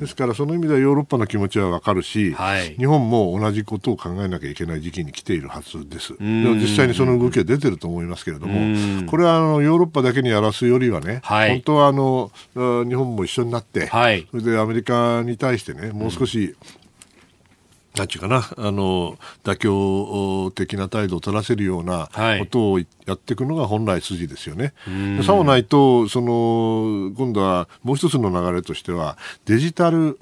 [0.00, 6.05] ですから、その意味ではヨーロッパの気持ちはわかるし、はい、日本も同じことを考えなきゃいけない時期に来ているはずです。
[6.14, 16.54] でも実際にその動きは出てると思いますけれども、これはあのヨーロッパだけにやらすよりはね、はい、本当はあの日本も一緒になって、はい、それでアメリカに対してね、もう少し、
[17.96, 24.74] なんちゅうかな、あの、妥協的な態度を取らせるようなことをやっていくのが本来筋ですよね。
[24.84, 29.16] はい、さもないと、その、今度はもう一つの流れとしては、
[29.46, 30.20] デジタル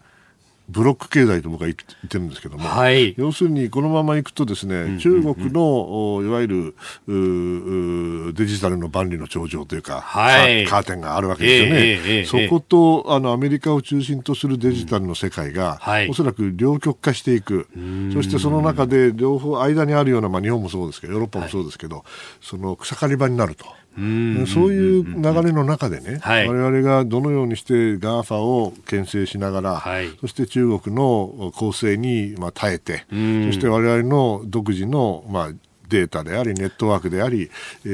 [0.68, 6.74] ブロック経済と僕は言ってるんですけども、はい、要するにこのままいくとですね、うんうんうん、中国のいわゆ
[7.07, 15.77] るデジタルの万里の長城というか、はい、カーテンがあるわけですよね、えーえー、そことあのアメリカを中心とするデジタルの世界が、うん。
[15.77, 17.68] はい、おそらく両極化していく、
[18.12, 22.05] そしてその中で両方間にあるような、まあ、日本もそうですけどヨーロッパもそうですけど、
[22.40, 23.66] その草刈り場になると。
[23.97, 35.51] そういう流れの中でね、はい、我々がどのようにして GAFA を牽制しながら、はい、そして中国の攻勢にまあ耐えて、そして我々の独自のまあ
[35.89, 37.51] データでありネットワークであり、
[37.85, 37.89] え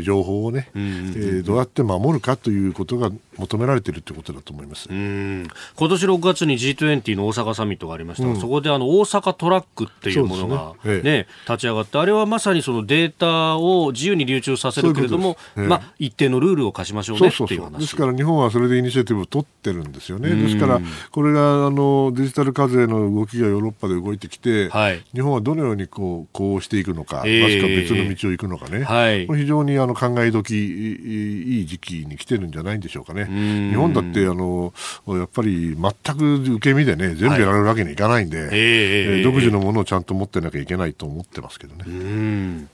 [0.00, 4.88] ー、情報をね、えー、どうやって守るかということが求められているということだと思います。
[4.88, 8.22] 今年6月に G20 の大阪サミットがありました。
[8.26, 17.80] が、うん、そこであの大阪トラックっていうものがね、ねええ、立ち上がってあれはまさにそのデータを自由に流通させるけれども、え、まあ、一定のルールを課しましょうねっていう話。
[17.80, 20.30] ですから日本はそれでイニシアティブを取ってるんですよね。
[20.34, 33.70] ですからこれがあのデジタル課税の動きがヨーロッパで動いてきて、はい、日本はどのようにこうこうしていくのか、えー、ましくは別の道を行くのかね、はい、非常にあの考え時いい時期に来てるんじゃないんでしょうかね。
[33.70, 34.72] 日本だってあの
[35.06, 42.68] やっぱり全く受け身でね全部やられるわけにいかないんで、はい、えー、独自のものをちゃんと持ってなきゃいけないと思ってますけどね。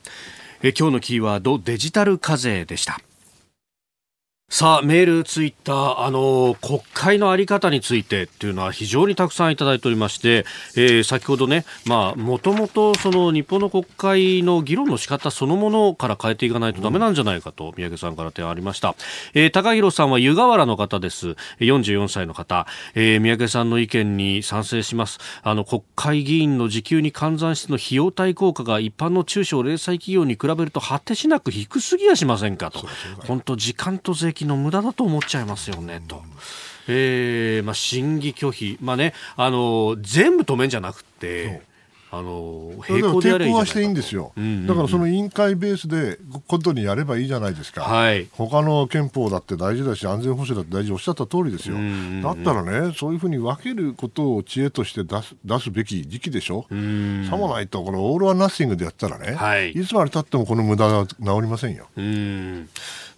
[0.63, 3.01] え今日のキーワードデジタル課税でした。
[4.51, 18.95] さあ、メール、ツイッター、あの、国会のあり方についてっていうのは非常にたくさんいただいておりまして、えー、先ほどね、まあ、もともとその日本の国会の議論の仕方そのものから変えていかないとダメなんじゃないかと、宮家さんから提案ありました。
[19.35, 21.37] えー、高弘さんは湯河原の方です。
[21.61, 22.67] 44歳の方。
[22.95, 25.19] えー、宮家さんの意見に賛成します。
[25.43, 32.89] あの、国会議員の時給に換算しての費用対効果が一般の中小零細企業に比べると果てしなく低すぎやしませんかと。
[33.27, 36.23] 本当時間と税の無駄だと思っちゃいますよね、と。
[36.89, 38.79] えー、まあ、審議拒否。
[38.81, 41.63] まあね、あの、全部止めんじゃなくて、
[42.11, 61.89] あの並行でやればいいしていいんですよ、うんうんうん、だからその委員会ベースでことにやればいいじゃないですか、はい、他の憲法だって大事だし安全保障だって大事おっしゃった通りですよ、うんうんうん、だったらねそういうふうに分けることを知恵として出す出すべき時期でしょ、うん、さもないとこの all or nothing でやったらね、はい、いつまでたってもこの無駄は直りませんよ。
[61.97, 62.69] うん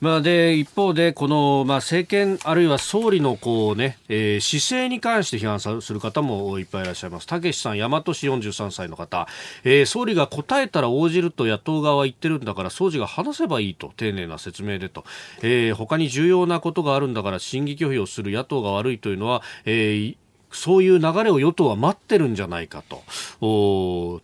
[0.00, 7.26] まあ、で一方でこの、まあ、政権あるいは総理のこう、ねえー、姿勢に関して批判する方もいっぱいいらっしゃいます。
[7.26, 9.28] たけしさん大和市43歳歳の方、
[9.64, 15.04] えー、総理が答えたら応じると野党側は言ってるんだから総理が話せばいいと丁寧な説明でと、
[15.42, 20.16] えー、他に重要なことがあるんだから審議拒否をする野党が悪いというのは、えー
[20.52, 23.02] そういう流れを与党は待ってるんじゃないかと。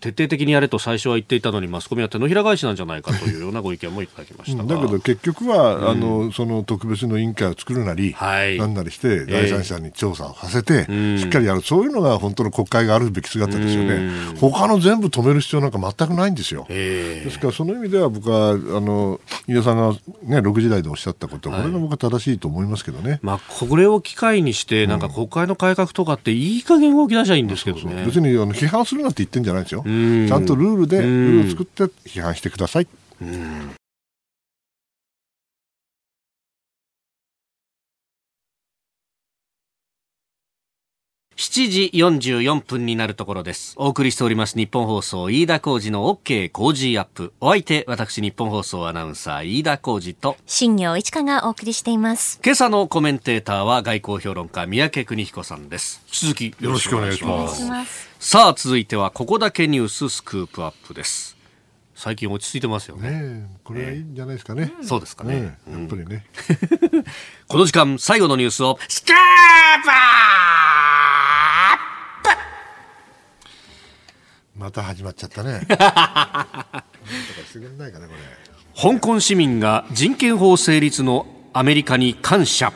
[0.01, 11.63] 徹底的にやれと最初は言っていたのにマスコミは手のひら返しなんじゃないかというようなご意見もいただきましただけど結局は、うん、あのその特別の委員会を作るなり、はい、なんなりして第三者に調査をさせて、えー、しっかりやる。
[11.63, 14.37] そういうのが本当の国会があるべき姿ですよね。
[14.41, 27.83] 他の全部止める必要なんか全くないんですよ、えー、ですからその意味では僕はあの飯田さんが、ね、6時台でおっしゃったこと、はい、これが僕は正しいと思いますけどね、まあ、これを機会にしてなんか国会の改革とかっていい加減動き出しゃいいんですけどね。
[27.83, 29.83] そうそう別にあの批判するなって言ってんじゃないですよ。
[29.85, 32.89] ちゃんとルールで、ルールを作って批判してください。
[41.37, 43.75] 7時44分になるところです。
[43.77, 47.35] お送りしております日本放送飯田浩二の OK 工事アップ。
[47.41, 52.41] お相手、私日本放送アナウンサー飯田浩二と新業一華がお送りしています。
[52.43, 56.01] 今朝のコメンテーターは外交評論家三宅邦彦さんです。
[56.07, 57.65] 引き続きよろしくお願いします。
[57.67, 61.37] ますさあ、続いてはここだけニューススクープアップです。
[61.95, 63.11] 最近落ち着いてますよね。
[63.11, 64.73] ねこれはいいんじゃないですかね。
[64.79, 65.41] うん、そうですかね。
[65.41, 66.25] ねやっぱりね。
[67.47, 69.15] この時間、最後のニュースを、スクー
[69.83, 70.76] プ
[74.57, 75.61] また始まっちゃったね。
[78.75, 82.73] 香港市民が人権法成立のアメリカに感謝。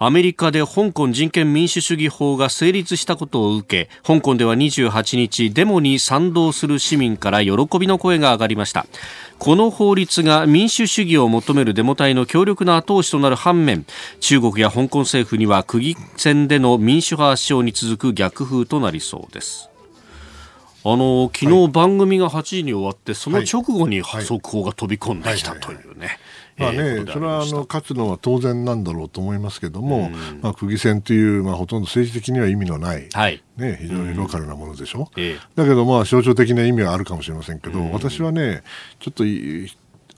[0.00, 8.86] アメリカで香港人権民主主義法が成立したことを受け香港では28日デモに賛同する市民から喜びの声が上がりました。
[9.38, 13.86] この法律が民主主義を求めるデモ隊の強力な後押しとなる反面
[14.20, 19.67] 中国や香港政府には区議選での民主派圧勝に続く逆風となりそうです
[20.84, 26.18] あの昨日番組が8時に終わって、その直後に速報が飛び込んできたというね。
[26.58, 30.10] まあね、それはあの勝つのは当然なんだろうと思いますけども、
[30.42, 35.20] まあ、区議選という、まあ、ほとんど政治的には意味のない、はい、ね、非常にローカルなものでしょ、う
[35.54, 38.64] だけど、まあ、象徴的な意味はあるかもしれませんけど、私はね、
[38.98, 39.24] ちょっと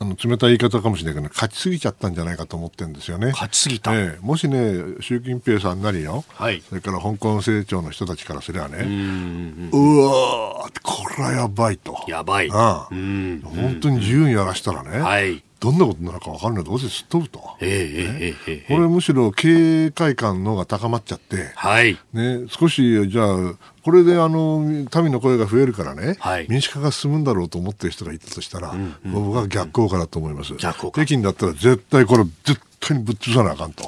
[0.03, 3.33] あの冷たい言い方かもしれないけど、勝ちすぎちゃったんじゃないかと思ってるんですよね。
[3.33, 12.03] 勝ちすぎた、ええ、もしね、習近平さんなりよ、はい、それから香港政調の人たちからすればね、うわー、これはやばいと。
[12.09, 12.49] やばい。
[12.51, 16.65] ああ本当に自由にやらしたらね、はい、どんなことなのか分かんない。
[16.65, 21.99] どうせすっ飛ぶと、ええー、これむしろ警戒感のが高まっちゃって、はい。
[22.15, 30.55] ね、少しじゃあこれであの民の声が増えるからね、はい、民主化が進むんだろうと思ってる人がいたとしたら、うんうん、僕は逆効果だと思います。
[30.57, 30.73] 北
[31.05, 33.85] 京だったら絶対これ絶対にぶっ潰さなあかんと。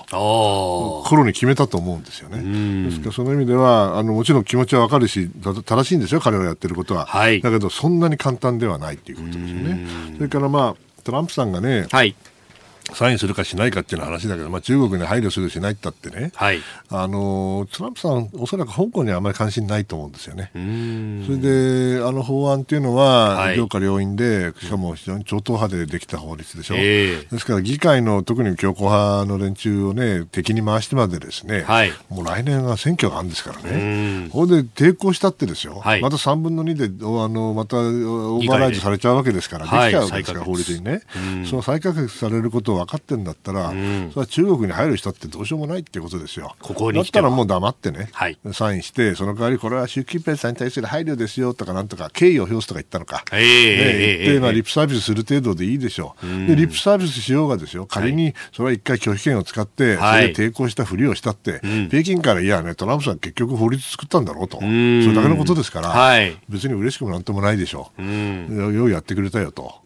[1.07, 2.85] 頃に決めたと思うんですよね。
[2.85, 5.31] ですからその意味ではあのもちろん気持ちはわかるし
[5.64, 9.87] 正しいんですよ彼らやってることは、はい、だけどそんなに簡単ではないということですよね。
[10.16, 12.14] それからまあトランプさんがね、はい、
[12.95, 20.51] サインするかしないかっていう話だけど、まあ、中国に配慮するしないったってね、はい、あのトランプさん、おそらく香港にはあまり関心ないと思うんですよね。
[20.55, 20.59] そ
[21.32, 41.03] れで、あの法案っていうのは、はい、上下両院で、しかも非常に超党派でできた法律でしょ、えー、ですから議会の特に強硬派の連中をね、敵に回してまでですね、はい、もう来年は選挙があるんですからね、これで抵抗したってですよ、はい、また3分の2であのまたオーバーライドされちゃうわけですから、できちゃうわけですから、法律にね、
[41.49, 46.55] その再改革されることを分かってるんだったら、うん、それは中国に入る人ってどうしようもないっていうことですよ。
[46.61, 56.47] ここにだったらもう黙ってね、はい、サインして、その代わりこれは習近平さんに対する配慮ですよとかなんとか敬意を表すとか言ったのか、えー、ね、言って、まあ、リップサービスする程度でいいでしょう。
[56.47, 68.03] でリップサービスしようがですよ、仮にそれは一回拒否権を使って、それで抵抗したふりをしたって、北京からいやね、トランプさん結局法律作ったんだろうと、それだけのことですから、はい、別に嬉しくもなんともないでしょう。
[68.03, 69.82] ようやってくれたよと。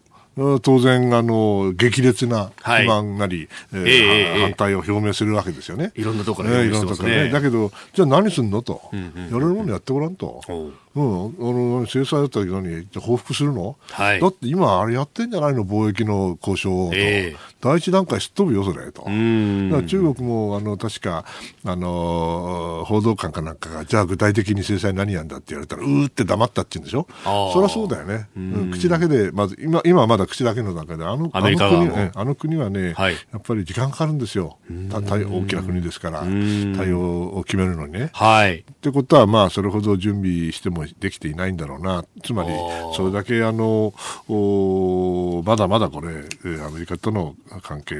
[0.61, 5.91] 当然あの激烈な不満なり、はい、えー、反対を表明するわけですよね。
[5.95, 7.29] いろんなところから、ね、いろんなところね。
[7.29, 10.41] だけどじゃあ何すんのと、うんうん、やれるものやってごらんと。
[10.47, 11.03] うん、あ
[11.39, 19.03] の制裁だったけどに報復するの、はい、だって今、あれやってんじゃないの、貿易の交渉と、えー、第一段階すっ飛ぶよ、それと。
[19.03, 21.25] 中国もあの確か
[21.65, 27.07] あの報道官かなんかが、じゃあ具体的に制裁何やんだって言われたら、うーって黙ったって言うんでしょ、
[27.53, 38.09] そりゃそうだよね、うん、口だけで、まず今今はまだ口だけの段階で、あのあの国ね、あの国はね、はい、やっぱり時間かかるんですよ、大きな国ですから、対応を決めるのにね。
[38.13, 42.49] はい、ってことは、まあ、それほど準備してもできていないんだろうな、つまり
[42.95, 43.93] それだけあの
[45.43, 46.25] まだまだこれ、
[46.61, 47.95] アメリカとの関係、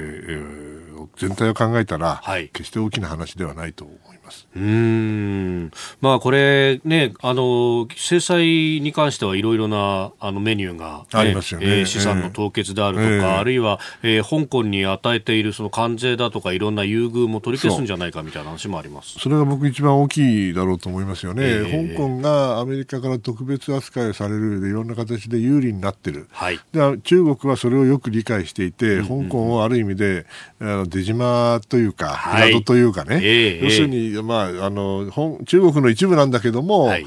[1.17, 4.16] 全体を考えたら、はい、決して大きな話ではないと思います。
[4.55, 5.71] うん。
[6.01, 8.45] まあ、これね、あの、制裁
[8.81, 19.19] に関してはいろいろなあのメニューが、ね、ありますよね、えー、資産の凍結であるとか、えー、あるいは、えー、香港に与えているその関税だとか、いろんな優遇も取り消すんじゃないかみたいな話もあります。
[19.19, 30.25] それが僕、一番大きいだろうと思いますよね、えー、香港がアメリカから特別扱いされるで、いろんな形で有利になってる、はい、で中国はそれをよく理解していて、香港をある意味で、
[30.59, 32.19] あの出島というか、
[32.51, 35.11] 宿というかね、えー、要するに、まあ、あの
[35.45, 37.05] 中国の一部なんだけども、はい。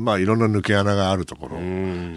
[0.00, 1.58] まあ、いろんな抜け穴があるところ、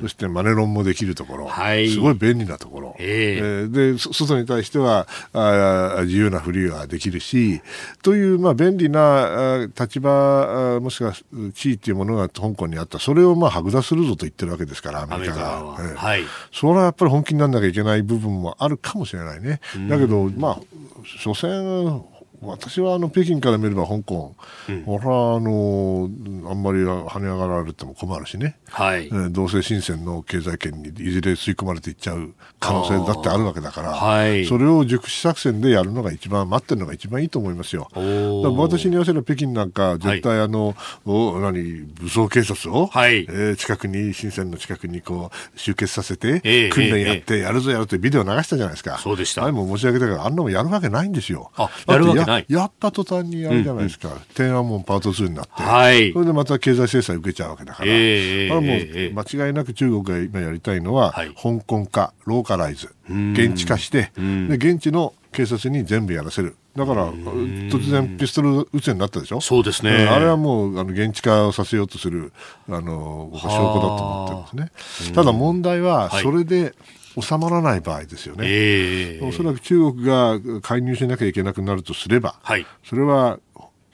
[0.01, 7.61] そしてマネロンもできるところ、はい、すごい便利なところ、えー、で外に対してはあ自由なフリーはできるし、
[8.03, 11.13] という、まあ、便利な立場、もしくは
[11.53, 15.77] 地位というものが香港にあった、それをまあ剥奪するぞと言ってるわけですから、アメリカが。
[15.79, 19.59] えー、はい、それはやっぱり本気にならなきゃいけない部分もあるかもしれないね。
[19.89, 20.59] だけど、まあ、
[21.05, 22.03] 所詮、
[22.41, 24.35] 私はあの北京から見れば香港、
[24.69, 26.09] うん、俺はあの
[26.49, 37.87] あんまり跳ね上がられても困るしね、はいえー、同性新鮮の経済圏にいずれ吸い込まれていっちゃう可能性だってあるわけだから、はい、それを熟知作戦でやるのが一番、待ってるのが一番いいと思いますよ。
[37.93, 40.75] 私に言わせれば北京なんか、絶対あの、はい、
[41.05, 48.97] お何武装警察を、はいえー、近くに、新鮮の近くにこう集結させて、えー、訓練やって、やるぞやるとビデオ流したじゃないですか。
[48.97, 49.43] そうでした。
[49.43, 51.51] あれも申し訳ないけど、あんなもんやるわけないんですよ。
[51.55, 52.45] あ、やるわけない。
[52.47, 66.55] やった途端にやるじゃないですか、うんうん、天安門パート2になって、はい、それでまた経済制裁受けちゃうわけだから、えー、あれもう間違いなく中国が今やりたいのは、はい、香港化、ローカライズ、現地化して、で現地の警察に全部やらせる。
[66.75, 69.41] だから、突然ピストル撃つようになったでしょ？
[69.41, 69.91] そうですね。
[70.05, 72.31] あれはもう、あの、現地化をさせようとする、
[72.69, 75.15] あの、証拠だと思ってるんですね。
[75.15, 76.75] ただ問題は、それで、
[77.19, 83.39] 収まらない場合ですよね、えー、おそらく中国が介入しなきゃいけなくなるとすれば、はい、それは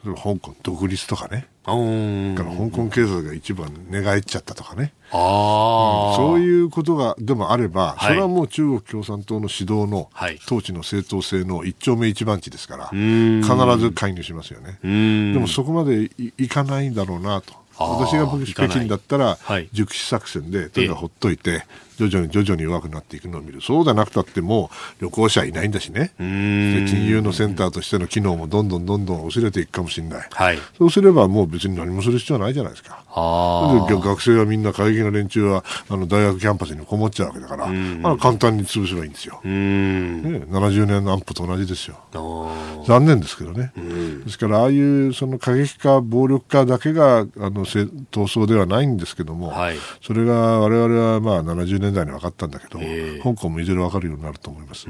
[0.04, 1.48] 香港独立とかね、
[2.36, 5.20] から香港経済が一番寝返っちゃったとかね、うん、
[6.16, 14.80] そういうことがでもあれば、はい、それはもう中国共産党の指導の、はい、統治の正当性の一丁目一番地ですから、必ず介入しますよね。
[14.84, 17.63] でもそこまでいかないんだろうなと。
[17.78, 19.38] 私が北京だったら、
[19.72, 21.66] 熟知作戦で、とにかくほっといて、
[21.98, 23.62] 徐々に徐々に弱くなっていくのを見る。
[23.62, 24.70] そうでなくたっても
[25.00, 26.14] 旅行者いないんだしね。
[26.18, 30.28] 金融のセンターとしての機能もどんどんどんどん薄れていくかもしれない。
[30.32, 33.04] はい、そうすればもう別に何もする必要ないじゃないですか。
[33.88, 39.40] で学生はみんな過激な連中はあの大学キャンパスにこもっちゃうわけだから、まあ、簡単に潰せばいいんですよ。
[39.44, 39.50] ね、
[40.50, 42.00] 70年の安保と同じですよ。
[42.88, 43.72] 残念ですけどね。
[44.26, 54.88] ですからああいうその過激化、暴力化だけがあの闘争ではないんですけども、はい、それが我々はまあ70年代に分かったんだけど、えー、香港もいずれ分かるようになると思います。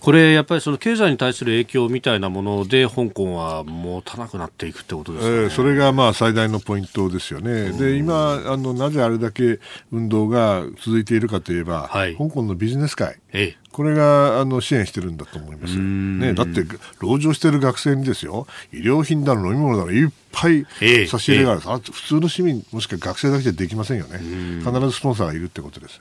[0.00, 9.60] これ、やっぱりその経済に対する影響みたいなもので、香港は持たなくなっていくってことですか、ね、えー、それがまあ最大のポイントですよね、で今あの、なぜあれだけ
[9.92, 15.76] 運動が続いているかといえば、はい、香港のビジネス界、えー、これがあの支援してるんだと思います。
[15.76, 16.64] ね、だって、
[16.98, 20.64] 籠城してる学生にですよ、医療品だの飲み物だの、いっぱい
[21.08, 24.18] 差し入れがある、えー、普通の市民、もしくは学生だけじゃできませんよね。
[24.64, 26.00] 必ずスポンサーがいるってことです。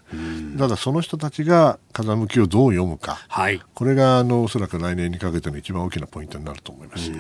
[0.58, 7.12] ただ、その人たちが風向きをどう読むか、はい、これがあのおそらく来年にかけての一番大きなポイントになると思います。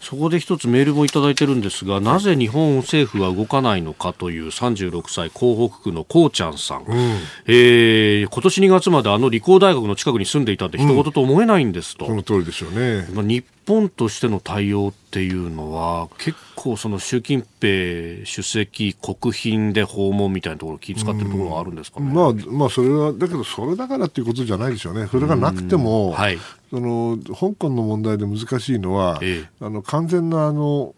[0.00, 25.06] そこで一つメールもいただいてるんですが、なぜ日本政府は動かないのかという36歳、港北区のこうちゃんさん、うん、えー、今年2月まであの理工大学の近くに住んでいたって一言と思えないんですと、うん、その通りでしょうね、まあ、日本としての対応っていうのは結構その習近平主席国賓で訪問みたいなところ気使ってるところがあるんですか、ね、まあまあそれはだけどそれだからっていうことじゃないでしょうね。
[25.06, 26.38] それがなくても、はい、
[26.70, 30.94] その香港の問題で難しいのは、ええ、あの完全なあの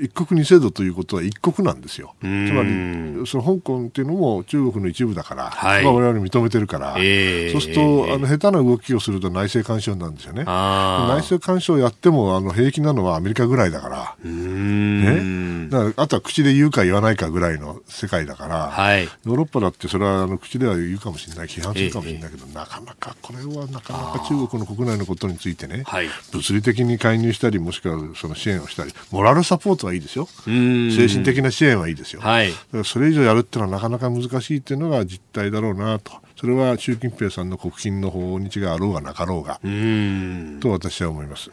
[0.00, 2.14] 一国二制度ということは一国なんですよ。
[2.20, 10.44] つまり、その香港っていうのも中国の一部だから、はい、まあ、我々認めてるから、えー、そうすると、あの、下手な動きをすると内政干渉なんですよね。
[10.44, 15.68] 内政干渉やっても、あの、平気なのはアメリカぐらいだから、ね。
[15.68, 30.28] だから、あとは口で言うか言わないかぐらいの世界だから、はい、ヨーロッパだってそれはあの口では言うかもしれない、批判するかもしれないけど、えー、なかなか、これはなかなか中国の国内のことについてね、はい、物理的に介入したり、もしくはその支援をしたり、モラルサポートはいいですよ。
[30.44, 32.20] 精神的な支援はいいですよ。
[32.20, 32.52] はい、
[32.84, 36.12] それ以上やるっていうのはなかなか難しいっていうのが実態だろうなと。
[36.36, 39.60] それは習近平さんの国賓の訪日があろうがなかろうが、
[40.60, 41.50] と私は思います。